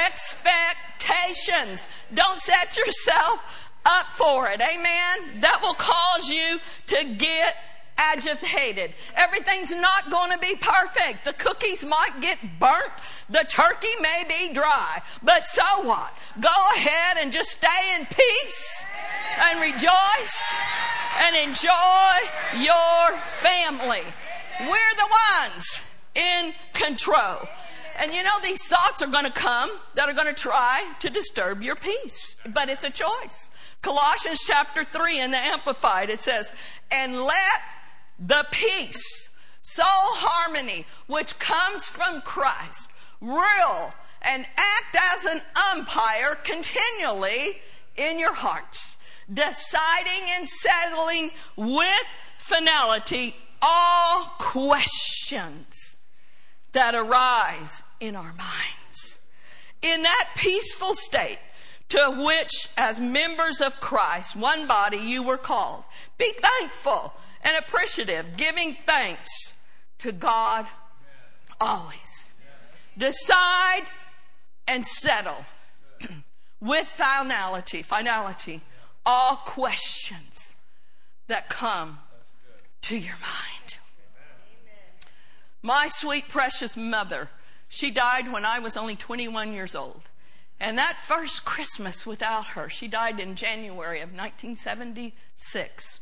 [0.07, 1.89] expectations.
[2.15, 4.61] Don't set yourself up for it.
[4.61, 5.41] Amen.
[5.41, 7.57] That will cause you to get
[7.99, 8.95] agitated.
[9.17, 11.25] Everything's not going to be perfect.
[11.25, 12.93] The cookies might get burnt.
[13.29, 15.03] The turkey may be dry.
[15.23, 16.17] But so what?
[16.41, 18.85] Go ahead and just stay in peace
[19.41, 20.55] and rejoice
[21.21, 24.03] and enjoy your family.
[24.61, 25.09] We're the
[25.43, 25.83] ones
[26.15, 27.49] in control.
[28.01, 31.11] And you know, these thoughts are going to come that are going to try to
[31.11, 32.37] disturb your peace.
[32.49, 33.51] But it's a choice.
[33.83, 36.53] Colossians chapter 3 in the Amplified, it says,
[36.91, 37.61] And let
[38.19, 39.29] the peace,
[39.63, 45.41] soul harmony, which comes from Christ, rule and act as an
[45.73, 47.59] umpire continually
[47.97, 48.97] in your hearts,
[49.33, 52.07] deciding and settling with
[52.39, 55.97] finality all questions
[56.73, 59.19] that arise in our minds.
[59.83, 61.39] In that peaceful state
[61.89, 65.85] to which, as members of Christ, one body, you were called,
[66.19, 69.55] be thankful and appreciative, giving thanks
[69.99, 70.67] to God
[71.61, 72.31] always.
[72.97, 73.85] Decide
[74.67, 75.45] and settle
[76.61, 78.61] with finality, finality,
[79.07, 80.55] all questions
[81.29, 82.01] that come
[82.83, 83.79] to your mind.
[85.63, 87.31] My sweet, precious mother,
[87.69, 90.08] she died when I was only 21 years old.
[90.61, 96.01] And that first Christmas without her, she died in January of 1976.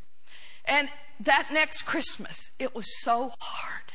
[0.64, 0.88] And
[1.20, 3.92] that next Christmas, it was so hard.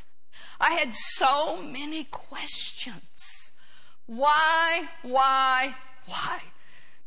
[0.60, 3.52] I had so many questions.
[4.06, 6.42] Why, why, why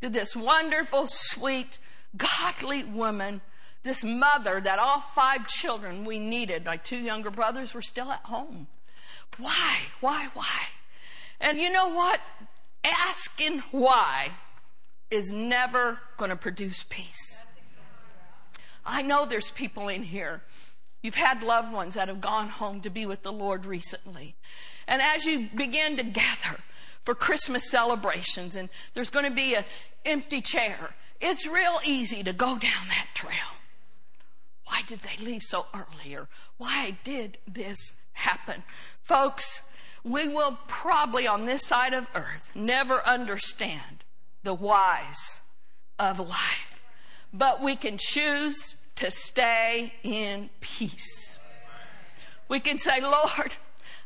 [0.01, 1.77] did this wonderful, sweet,
[2.17, 3.41] godly woman
[3.85, 8.21] this mother that all five children we needed, my two younger brothers were still at
[8.25, 8.67] home.
[9.37, 9.77] Why?
[10.01, 10.27] Why?
[10.33, 10.61] Why?
[11.39, 12.19] And you know what?
[12.85, 14.31] Asking why
[15.09, 17.45] is never going to produce peace.
[18.85, 20.41] I know there's people in here.
[21.01, 24.35] You've had loved ones that have gone home to be with the Lord recently.
[24.87, 26.59] And as you begin to gather
[27.03, 29.65] for Christmas celebrations and there's going to be an
[30.05, 33.59] empty chair, it's real easy to go down that trail.
[34.67, 36.15] Why did they leave so early?
[36.15, 38.63] Or why did this happen?
[39.03, 39.61] Folks,
[40.05, 44.03] we will probably on this side of earth never understand
[44.43, 45.41] the whys
[45.97, 46.79] of life.
[47.33, 51.39] But we can choose to stay in peace.
[52.47, 53.57] We can say, Lord,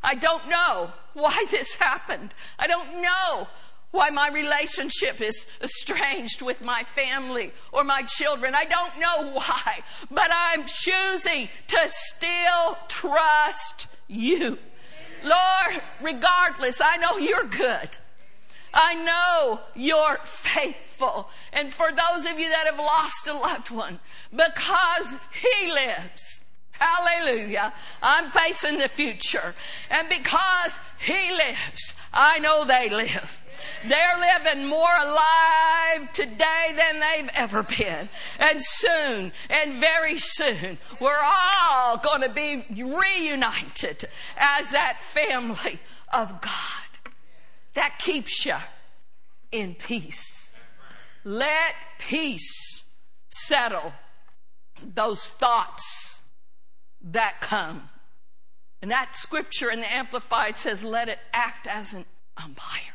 [0.02, 2.32] I don't know why this happened.
[2.58, 3.46] I don't know
[3.90, 8.54] why my relationship is estranged with my family or my children.
[8.54, 14.58] I don't know why, but I'm choosing to still trust you.
[15.24, 17.98] Lord, regardless, I know you're good.
[18.72, 21.28] I know you're faithful.
[21.52, 27.72] And for those of you that have lost a loved one, because He lives, hallelujah,
[28.02, 29.54] I'm facing the future.
[29.90, 33.42] And because He lives, I know they live.
[33.86, 38.10] They're living more alive today than they've ever been.
[38.38, 44.04] And soon, and very soon, we're all going to be reunited
[44.36, 45.80] as that family
[46.12, 46.52] of God.
[47.74, 48.56] That keeps you
[49.50, 50.50] in peace.
[51.24, 52.82] Let peace
[53.30, 53.94] settle
[54.94, 56.20] those thoughts
[57.02, 57.88] that come.
[58.82, 62.94] And that scripture in the Amplified says, let it act as an umpire.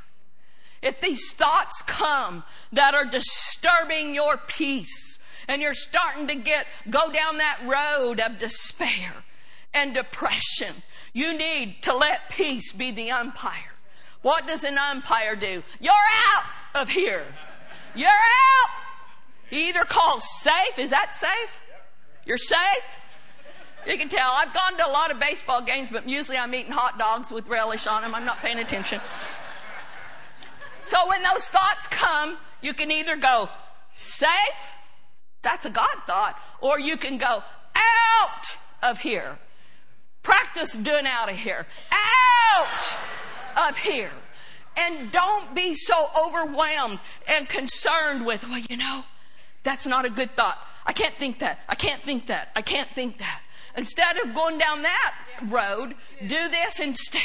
[0.81, 7.11] If these thoughts come that are disturbing your peace and you're starting to get go
[7.11, 9.13] down that road of despair
[9.73, 10.73] and depression
[11.15, 13.71] you need to let peace be the umpire.
[14.21, 15.63] What does an umpire do?
[15.79, 16.43] You're out
[16.81, 17.23] of here.
[17.95, 18.69] You're out.
[19.49, 20.77] He either calls safe.
[20.77, 21.61] Is that safe?
[22.25, 22.83] You're safe
[23.85, 24.31] You can tell.
[24.33, 27.47] I've gone to a lot of baseball games, but usually I'm eating hot dogs with
[27.47, 28.15] relish on them.
[28.15, 28.99] I'm not paying attention.
[30.83, 33.49] So when those thoughts come, you can either go
[33.91, 34.29] safe,
[35.41, 37.43] that's a God thought, or you can go
[37.75, 39.37] out of here.
[40.23, 41.65] Practice doing out of here.
[42.55, 42.97] Out
[43.69, 44.11] of here.
[44.77, 49.05] And don't be so overwhelmed and concerned with, well, you know,
[49.63, 50.57] that's not a good thought.
[50.85, 51.59] I can't think that.
[51.69, 52.51] I can't think that.
[52.55, 53.41] I can't think that.
[53.77, 55.15] Instead of going down that
[55.47, 57.21] road, do this instead.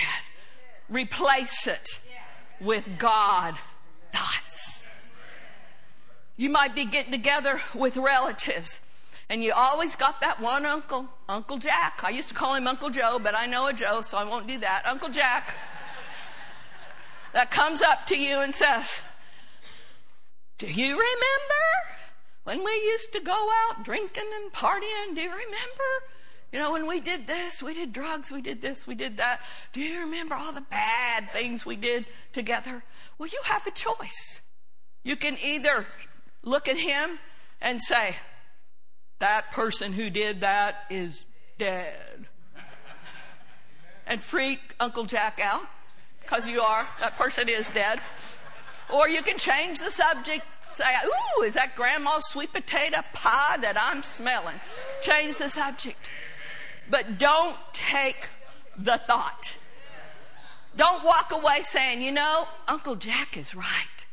[0.88, 1.88] Replace it
[2.60, 3.56] with God
[4.12, 4.86] thoughts.
[6.36, 8.82] You might be getting together with relatives
[9.30, 12.00] and you always got that one uncle, Uncle Jack.
[12.02, 14.48] I used to call him Uncle Joe, but I know a Joe, so I won't
[14.48, 14.82] do that.
[14.84, 15.54] Uncle Jack
[17.32, 19.02] that comes up to you and says,
[20.58, 21.64] Do you remember
[22.42, 25.14] when we used to go out drinking and partying?
[25.14, 25.90] Do you remember?
[26.52, 29.40] You know, when we did this, we did drugs, we did this, we did that.
[29.72, 32.82] Do you remember all the bad things we did together?
[33.18, 34.40] Well, you have a choice.
[35.04, 35.86] You can either
[36.42, 37.18] look at him
[37.60, 38.16] and say,
[39.20, 41.24] that person who did that is
[41.58, 42.26] dead.
[44.06, 45.62] And freak Uncle Jack out,
[46.22, 46.88] because you are.
[46.98, 48.00] That person is dead.
[48.92, 50.44] Or you can change the subject.
[50.72, 54.58] Say, ooh, is that grandma's sweet potato pie that I'm smelling?
[55.02, 56.08] Change the subject.
[56.90, 58.28] But don't take
[58.76, 59.56] the thought.
[60.76, 64.06] Don't walk away saying, you know, Uncle Jack is right.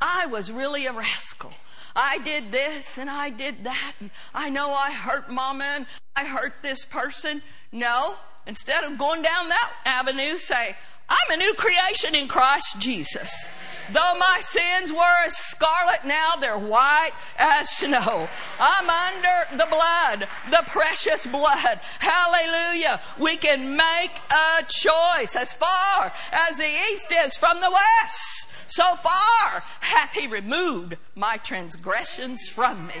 [0.00, 1.52] I was really a rascal.
[1.94, 3.94] I did this and I did that.
[4.00, 7.42] And I know I hurt mama and I hurt this person.
[7.72, 8.14] No,
[8.46, 10.76] instead of going down that avenue, say,
[11.08, 13.46] I'm a new creation in Christ Jesus.
[13.92, 18.28] Though my sins were as scarlet, now they're white as snow.
[18.58, 21.80] I'm under the blood, the precious blood.
[21.98, 23.00] Hallelujah.
[23.18, 28.48] We can make a choice as far as the east is from the west.
[28.68, 32.94] So far hath he removed my transgressions from me.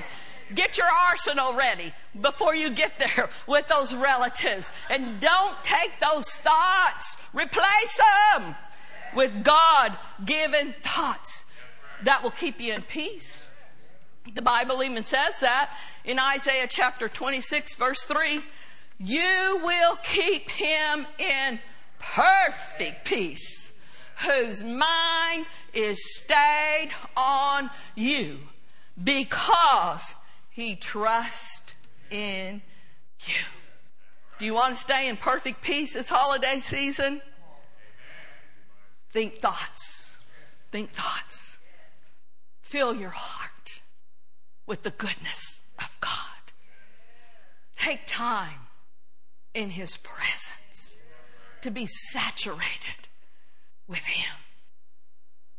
[0.54, 4.72] Get your arsenal ready before you get there with those relatives.
[4.88, 7.16] And don't take those thoughts.
[7.32, 8.00] Replace
[8.34, 8.56] them
[9.14, 11.44] with God given thoughts
[12.04, 13.46] that will keep you in peace.
[14.34, 15.70] The Bible even says that
[16.04, 18.40] in Isaiah chapter 26, verse 3
[19.02, 21.58] you will keep him in
[21.98, 23.72] perfect peace
[24.26, 28.38] whose mind is stayed on you
[29.02, 30.14] because
[30.50, 31.74] he trusts
[32.10, 32.60] in
[33.26, 33.34] you.
[34.38, 37.22] Do you want to stay in perfect peace this holiday season?
[39.10, 40.18] Think thoughts.
[40.70, 41.58] Think thoughts.
[42.60, 43.82] Fill your heart
[44.66, 46.52] with the goodness of God.
[47.76, 48.68] Take time
[49.54, 51.00] in His presence
[51.62, 53.08] to be saturated
[53.88, 54.36] with Him,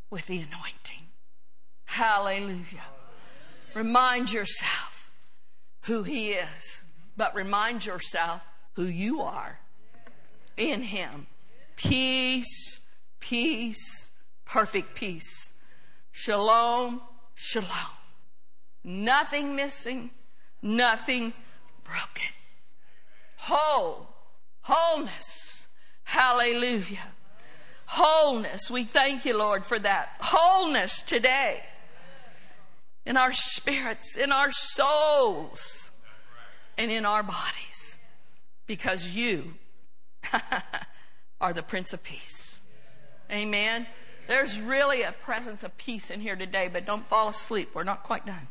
[0.10, 1.08] with the anointing.
[1.86, 2.86] Hallelujah.
[3.74, 5.12] Remind yourself
[5.82, 6.84] who He is,
[7.18, 8.42] but remind yourself
[8.76, 9.60] who you are
[10.56, 11.28] in Him.
[11.76, 12.80] Peace,
[13.22, 14.10] peace,
[14.46, 15.54] perfect peace.
[16.12, 17.02] Shalom,
[17.34, 17.70] shalom.
[18.84, 20.12] Nothing missing,
[20.62, 21.32] nothing
[21.86, 22.34] broken.
[23.38, 24.10] Whole,
[24.62, 25.66] wholeness.
[26.04, 27.14] Hallelujah
[27.92, 28.72] wholeness.
[28.72, 30.16] We thank you, Lord, for that.
[30.22, 31.62] Wholeness today
[33.06, 35.92] in our spirits, in our souls,
[36.78, 38.00] and in our bodies.
[38.66, 39.56] Because you
[41.42, 42.60] are the Prince of Peace.
[43.32, 43.88] Amen.
[44.28, 47.70] There's really a presence of peace in here today, but don't fall asleep.
[47.74, 48.48] We're not quite done.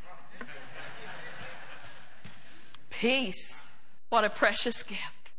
[2.89, 3.67] Peace.
[4.09, 5.33] What a precious gift.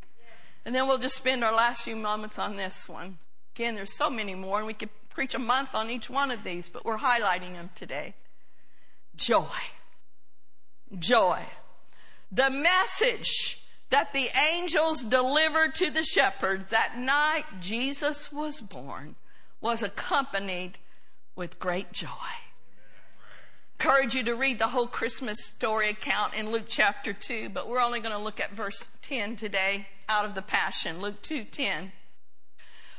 [0.63, 3.17] And then we'll just spend our last few moments on this one.
[3.55, 6.43] Again, there's so many more, and we could preach a month on each one of
[6.43, 8.13] these, but we're highlighting them today.
[9.15, 9.45] Joy.
[10.97, 11.41] Joy.
[12.31, 19.15] The message that the angels delivered to the shepherds that night Jesus was born
[19.61, 20.79] was accompanied
[21.35, 22.07] with great joy.
[23.79, 27.81] Encourage you to read the whole Christmas story account in Luke chapter 2, but we're
[27.81, 31.91] only going to look at verse 10 today out of the Passion, Luke 2 10.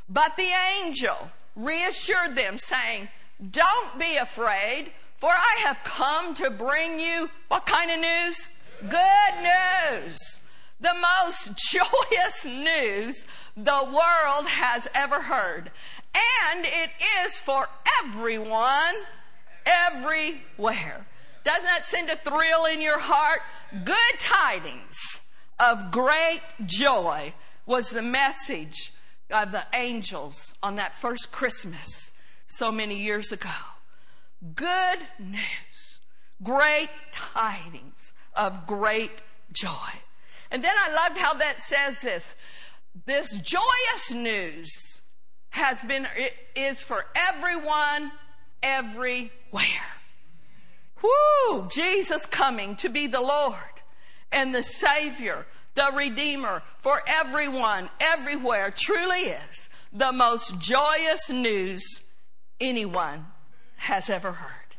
[0.09, 0.51] But the
[0.83, 3.09] angel reassured them, saying,
[3.51, 8.49] Don't be afraid, for I have come to bring you what kind of news?
[8.81, 9.35] Good
[9.93, 10.19] news.
[10.81, 13.27] The most joyous news
[13.57, 15.71] the world has ever heard.
[16.15, 16.91] And it
[17.25, 17.69] is for
[18.03, 18.95] everyone,
[19.65, 21.07] everywhere.
[21.45, 23.41] Doesn't that send a thrill in your heart?
[23.85, 25.21] Good tidings
[25.59, 27.35] of great joy
[27.67, 28.93] was the message
[29.31, 32.13] of the angels on that first Christmas
[32.47, 33.49] so many years ago.
[34.55, 35.99] Good news,
[36.43, 40.01] great tidings of great joy.
[40.51, 42.35] And then I loved how that says this.
[43.07, 45.02] This joyous news
[45.53, 46.07] has been,
[46.57, 48.11] is for everyone,
[48.63, 49.21] everywhere.
[51.03, 51.69] Woo!
[51.69, 53.55] Jesus coming to be the Lord
[54.31, 62.01] and the Savior, the Redeemer for everyone, everywhere, truly is the most joyous news
[62.59, 63.27] anyone
[63.77, 64.77] has ever heard.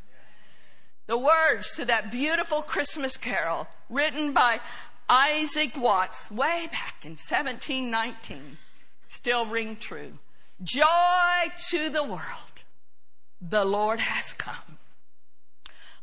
[1.06, 4.60] The words to that beautiful Christmas carol written by
[5.08, 8.58] Isaac Watts way back in 1719
[9.08, 10.18] still ring true.
[10.62, 12.64] Joy to the world.
[13.42, 14.78] The Lord has come.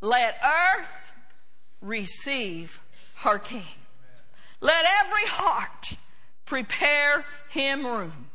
[0.00, 1.12] Let earth
[1.80, 2.80] receive
[3.16, 3.62] her king.
[4.60, 5.94] Let every heart
[6.44, 8.28] prepare him room,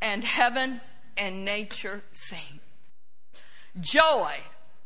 [0.00, 0.80] and heaven
[1.16, 2.60] and nature sing.
[3.78, 4.36] Joy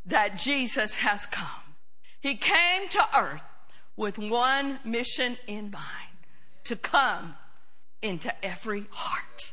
[0.06, 1.46] that Jesus has come.
[2.20, 3.42] He came to earth
[3.96, 6.18] with one mission in mind
[6.64, 7.34] to come
[8.02, 9.52] into every heart.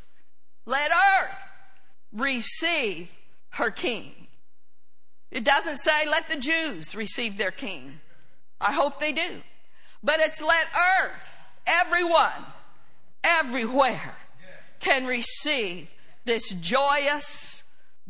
[0.67, 1.39] Let earth
[2.11, 3.15] receive
[3.51, 4.11] her king.
[5.31, 8.01] It doesn't say let the Jews receive their king.
[8.59, 9.41] I hope they do.
[10.03, 10.67] But it's let
[11.01, 11.29] earth,
[11.65, 12.45] everyone,
[13.23, 14.15] everywhere
[14.81, 15.93] can receive
[16.25, 17.63] this joyous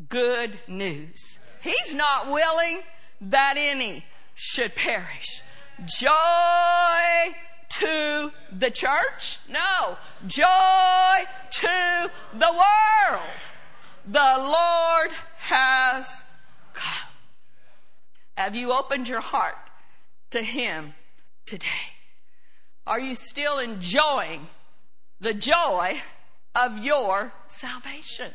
[0.10, 1.38] good news.
[1.62, 2.82] He's not willing
[3.22, 4.04] that any
[4.34, 5.44] should perish.
[5.86, 7.36] Joy
[7.80, 9.40] to the church?
[9.50, 9.98] No.
[10.26, 13.40] Joy to the world.
[14.06, 16.24] The Lord has
[16.74, 17.10] come.
[18.36, 19.58] Have you opened your heart
[20.32, 20.94] to Him
[21.46, 21.94] today?
[22.86, 24.48] Are you still enjoying
[25.20, 26.02] the joy
[26.56, 28.32] of your salvation?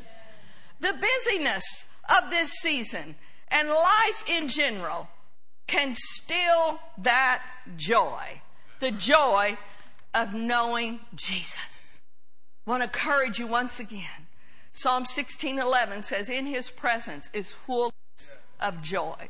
[0.80, 3.14] The busyness of this season
[3.48, 5.08] and life in general
[5.66, 7.42] can still that
[7.76, 8.42] joy,
[8.82, 9.56] the joy
[10.12, 12.00] of knowing Jesus.
[12.66, 14.26] I want to encourage you once again.
[14.72, 19.28] Psalm 16:11 says, "In His presence is fullness of joy."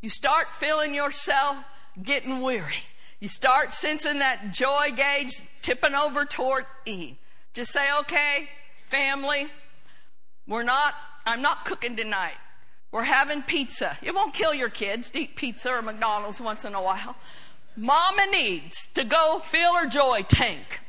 [0.00, 1.58] You start feeling yourself
[2.02, 2.84] getting weary.
[3.20, 5.32] You start sensing that joy gauge
[5.62, 7.16] tipping over toward E.
[7.54, 8.48] Just say, okay,
[8.84, 9.48] family,
[10.46, 10.94] we're not,
[11.24, 12.36] I'm not cooking tonight.
[12.92, 13.98] We're having pizza.
[14.02, 17.16] It won't kill your kids to eat pizza or McDonald's once in a while.
[17.76, 20.80] Mama needs to go fill her joy tank.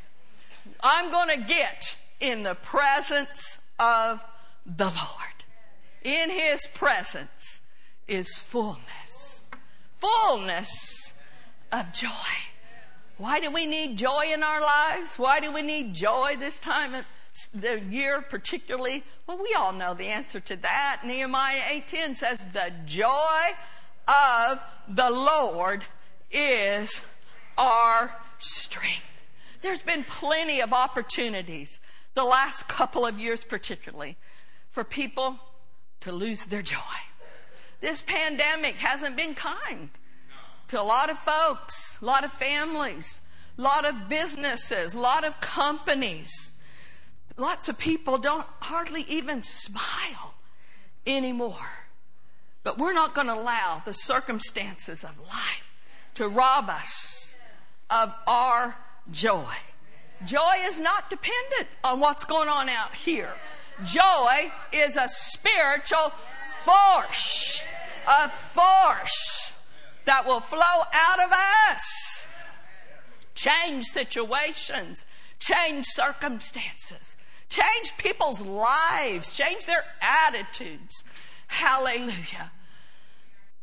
[0.81, 4.25] I'm going to get in the presence of
[4.65, 5.43] the Lord.
[6.03, 7.59] In His presence
[8.07, 9.47] is fullness.
[9.93, 11.13] Fullness
[11.71, 12.07] of joy.
[13.17, 15.17] Why do we need joy in our lives?
[15.17, 17.05] Why do we need joy this time of
[17.53, 19.03] the year particularly?
[19.25, 21.01] Well, we all know the answer to that.
[21.03, 23.55] Nehemiah 8:10 says, "The joy
[24.07, 25.85] of the Lord
[26.31, 27.01] is
[27.57, 29.03] our strength."
[29.61, 31.79] There's been plenty of opportunities
[32.13, 34.17] the last couple of years particularly
[34.69, 35.39] for people
[36.01, 36.97] to lose their joy.
[37.79, 39.89] This pandemic hasn't been kind
[40.67, 43.21] to a lot of folks, a lot of families,
[43.57, 46.51] a lot of businesses, a lot of companies.
[47.37, 50.33] Lots of people don't hardly even smile
[51.05, 51.85] anymore.
[52.63, 55.66] But we're not going to allow the circumstances of life
[56.17, 57.35] to rob us
[57.91, 58.75] of our
[59.11, 59.53] joy.
[60.25, 63.29] Joy is not dependent on what's going on out here.
[63.85, 66.11] Joy is a spiritual
[66.65, 67.61] force,
[68.07, 69.53] a force
[70.05, 70.59] that will flow
[70.91, 71.31] out of
[71.69, 72.27] us.
[73.35, 75.05] Change situations,
[75.37, 77.15] change circumstances,
[77.47, 81.03] change people's lives, change their attitudes.
[81.45, 82.51] Hallelujah.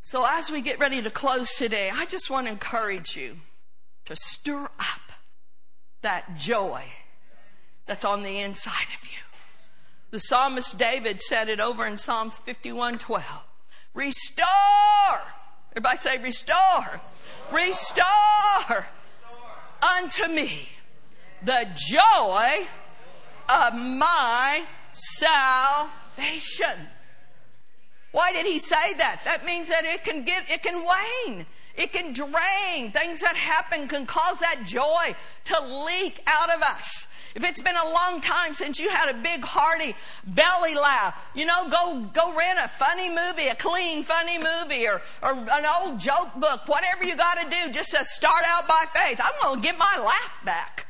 [0.07, 3.37] So, as we get ready to close today, I just want to encourage you
[4.05, 5.13] to stir up
[6.03, 6.85] that joy
[7.87, 9.19] that's on the inside of you.
[10.11, 13.25] The psalmist David said it over in Psalms 51 12.
[13.95, 14.45] Restore
[15.73, 17.01] Everybody say, restore.
[17.51, 18.87] Restore
[19.83, 20.69] unto me
[21.43, 22.67] the joy
[23.49, 26.89] of my salvation.
[28.15, 29.23] Why did he say that?
[29.25, 31.47] That means that it can get, it can wane.
[31.75, 32.93] It can drain.
[32.93, 37.09] Things that happen can cause that joy to leak out of us.
[37.35, 39.97] If it's been a long time since you had a big hearty
[40.29, 45.03] belly laugh, you know, go, go rent a funny movie, a clean funny movie or,
[45.21, 49.21] or an old joke book, whatever you gotta do just to start out by faith.
[49.21, 50.87] I'm gonna get my laugh back.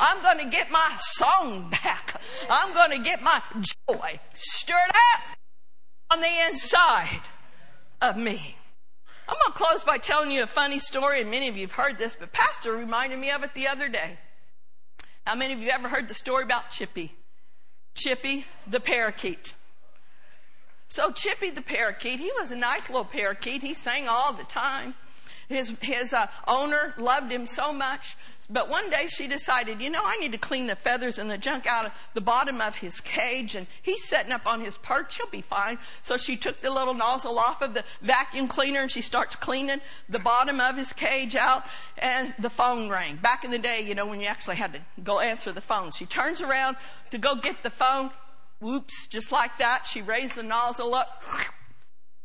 [0.00, 2.22] I'm going to get my song back.
[2.48, 3.42] I'm going to get my
[3.88, 5.37] joy stirred up
[6.10, 7.22] on the inside
[8.00, 8.56] of me.
[9.28, 11.72] I'm going to close by telling you a funny story, and many of you have
[11.72, 14.18] heard this, but Pastor reminded me of it the other day.
[15.26, 17.14] How many of you ever heard the story about Chippy?
[17.94, 19.52] Chippy the parakeet.
[20.86, 23.60] So, Chippy the parakeet, he was a nice little parakeet.
[23.60, 24.94] He sang all the time.
[25.48, 28.16] His, his uh, owner loved him so much.
[28.50, 31.36] But one day she decided, you know, I need to clean the feathers and the
[31.36, 33.54] junk out of the bottom of his cage.
[33.54, 35.16] And he's setting up on his perch.
[35.16, 35.78] He'll be fine.
[36.02, 39.80] So she took the little nozzle off of the vacuum cleaner and she starts cleaning
[40.08, 41.64] the bottom of his cage out.
[41.96, 43.16] And the phone rang.
[43.16, 45.92] Back in the day, you know, when you actually had to go answer the phone.
[45.92, 46.76] She turns around
[47.10, 48.10] to go get the phone.
[48.60, 49.86] Whoops, just like that.
[49.86, 51.22] She raised the nozzle up.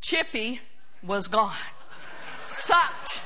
[0.01, 0.59] Chippy
[1.01, 1.53] was gone
[2.45, 3.21] sucked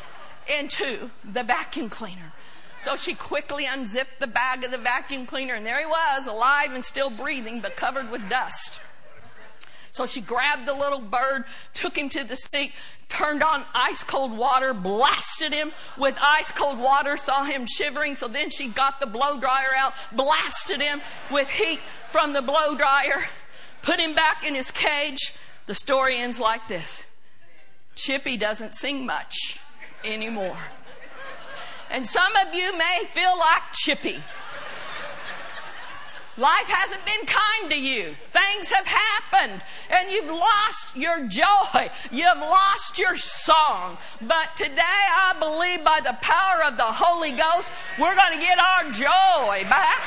[0.47, 2.34] into the vacuum cleaner.
[2.80, 6.74] So she quickly unzipped the bag of the vacuum cleaner, and there he was, alive
[6.74, 8.80] and still breathing, but covered with dust.
[9.91, 12.74] So she grabbed the little bird, took him to the sink,
[13.09, 18.15] turned on ice cold water, blasted him with ice cold water, saw him shivering.
[18.15, 21.01] So then she got the blow dryer out, blasted him
[21.32, 23.26] with heat from the blow dryer,
[23.82, 25.34] put him back in his cage.
[25.65, 27.07] The story ends like this
[27.98, 29.60] Chippy doesn't sing much
[30.04, 30.58] anymore.
[31.89, 34.22] And some of you may feel like Chippy.
[36.38, 38.16] Life hasn't been kind to you.
[38.32, 39.60] Things have happened
[39.90, 41.90] and you've lost your joy.
[42.12, 43.98] You've lost your song.
[44.22, 48.60] But today I believe by the power of the Holy Ghost, we're going to get
[48.60, 50.00] our joy back.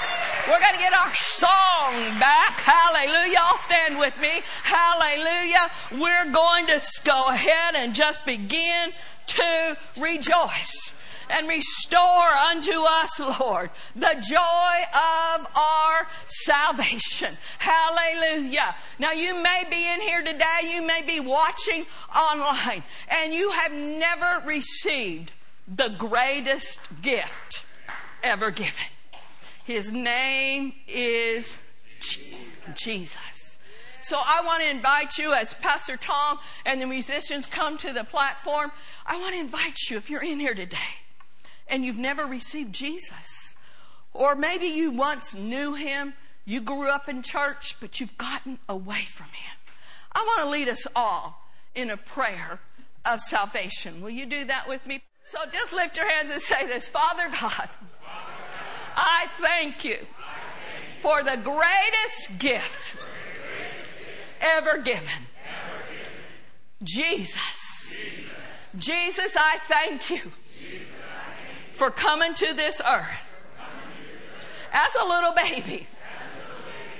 [0.47, 2.61] We're going to get our song back.
[2.61, 3.35] Hallelujah.
[3.35, 4.43] Y'all stand with me.
[4.62, 5.68] Hallelujah.
[5.99, 8.93] We're going to go ahead and just begin
[9.26, 10.95] to rejoice
[11.31, 17.37] and restore unto us, Lord, the joy of our salvation.
[17.59, 18.74] Hallelujah.
[18.99, 23.72] Now you may be in here today, you may be watching online, and you have
[23.72, 25.33] never received
[25.68, 27.64] the greatest gift
[28.22, 28.91] ever given.
[29.64, 31.59] His name is
[32.74, 33.59] Jesus.
[34.03, 38.03] So I want to invite you as Pastor Tom and the musicians come to the
[38.03, 38.72] platform.
[39.07, 40.99] I want to invite you if you're in here today
[41.71, 43.55] and you've never received Jesus.
[44.12, 46.14] Or maybe you once knew him,
[46.45, 49.57] you grew up in church, but you've gotten away from him.
[50.12, 52.59] I want to lead us all in a prayer
[53.05, 54.03] of salvation.
[54.03, 55.03] Will you do that with me?
[55.25, 57.68] So just lift your hands and say this Father God,
[58.97, 59.99] I thank you
[61.01, 62.97] for the greatest gift
[64.41, 65.27] ever given
[66.83, 68.01] Jesus.
[68.77, 70.33] Jesus, I thank you
[71.81, 73.33] for coming to this earth
[74.70, 75.89] as a little baby,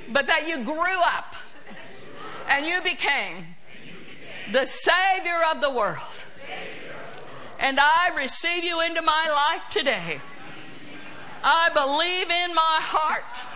[0.09, 1.35] but that you grew up
[2.49, 3.45] and you became
[4.53, 5.99] the Savior of the world.
[7.59, 10.18] And I receive you into my life today.
[11.45, 13.47] I believe in my heart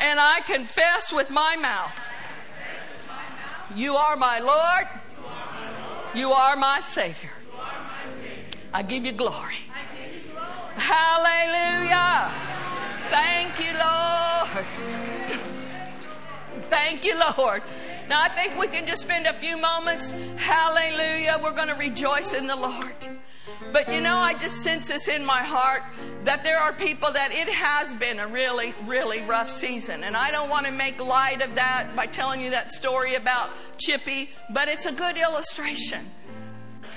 [0.00, 2.00] and I confess with my mouth.
[3.76, 4.88] You are my Lord.
[6.14, 7.32] You are my Savior.
[8.72, 9.67] I give you glory.
[10.88, 12.32] Hallelujah.
[13.10, 14.64] Thank you, Lord.
[16.70, 17.62] Thank you, Lord.
[18.08, 20.12] Now, I think we can just spend a few moments.
[20.36, 21.38] Hallelujah.
[21.42, 23.20] We're going to rejoice in the Lord.
[23.70, 25.82] But you know, I just sense this in my heart
[26.24, 30.04] that there are people that it has been a really, really rough season.
[30.04, 33.50] And I don't want to make light of that by telling you that story about
[33.76, 36.10] Chippy, but it's a good illustration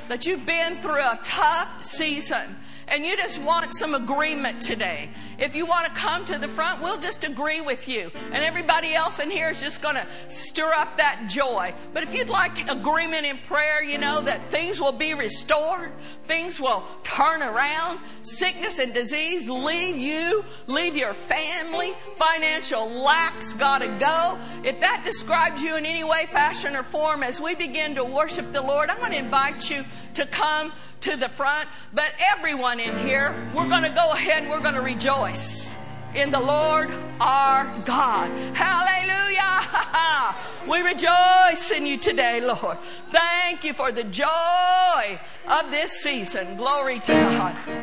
[0.07, 2.55] that you've been through a tough season
[2.91, 6.81] and you just want some agreement today, if you want to come to the front,
[6.81, 8.11] we'll just agree with you.
[8.33, 11.73] And everybody else in here is just going to stir up that joy.
[11.93, 15.93] But if you'd like agreement in prayer, you know, that things will be restored,
[16.27, 23.79] things will turn around, sickness and disease leave you, leave your family, financial lack's got
[23.79, 24.37] to go.
[24.65, 28.51] If that describes you in any way, fashion, or form, as we begin to worship
[28.51, 29.85] the Lord, I want to invite you
[30.15, 34.51] to come to the front, but everyone in here, we're going to go ahead and
[34.51, 35.73] we're going to rejoice
[36.15, 38.29] in the Lord our God.
[38.55, 40.35] Hallelujah.
[40.67, 42.77] We rejoice in you today, Lord.
[43.09, 46.55] Thank you for the joy of this season.
[46.55, 47.80] Glory to God.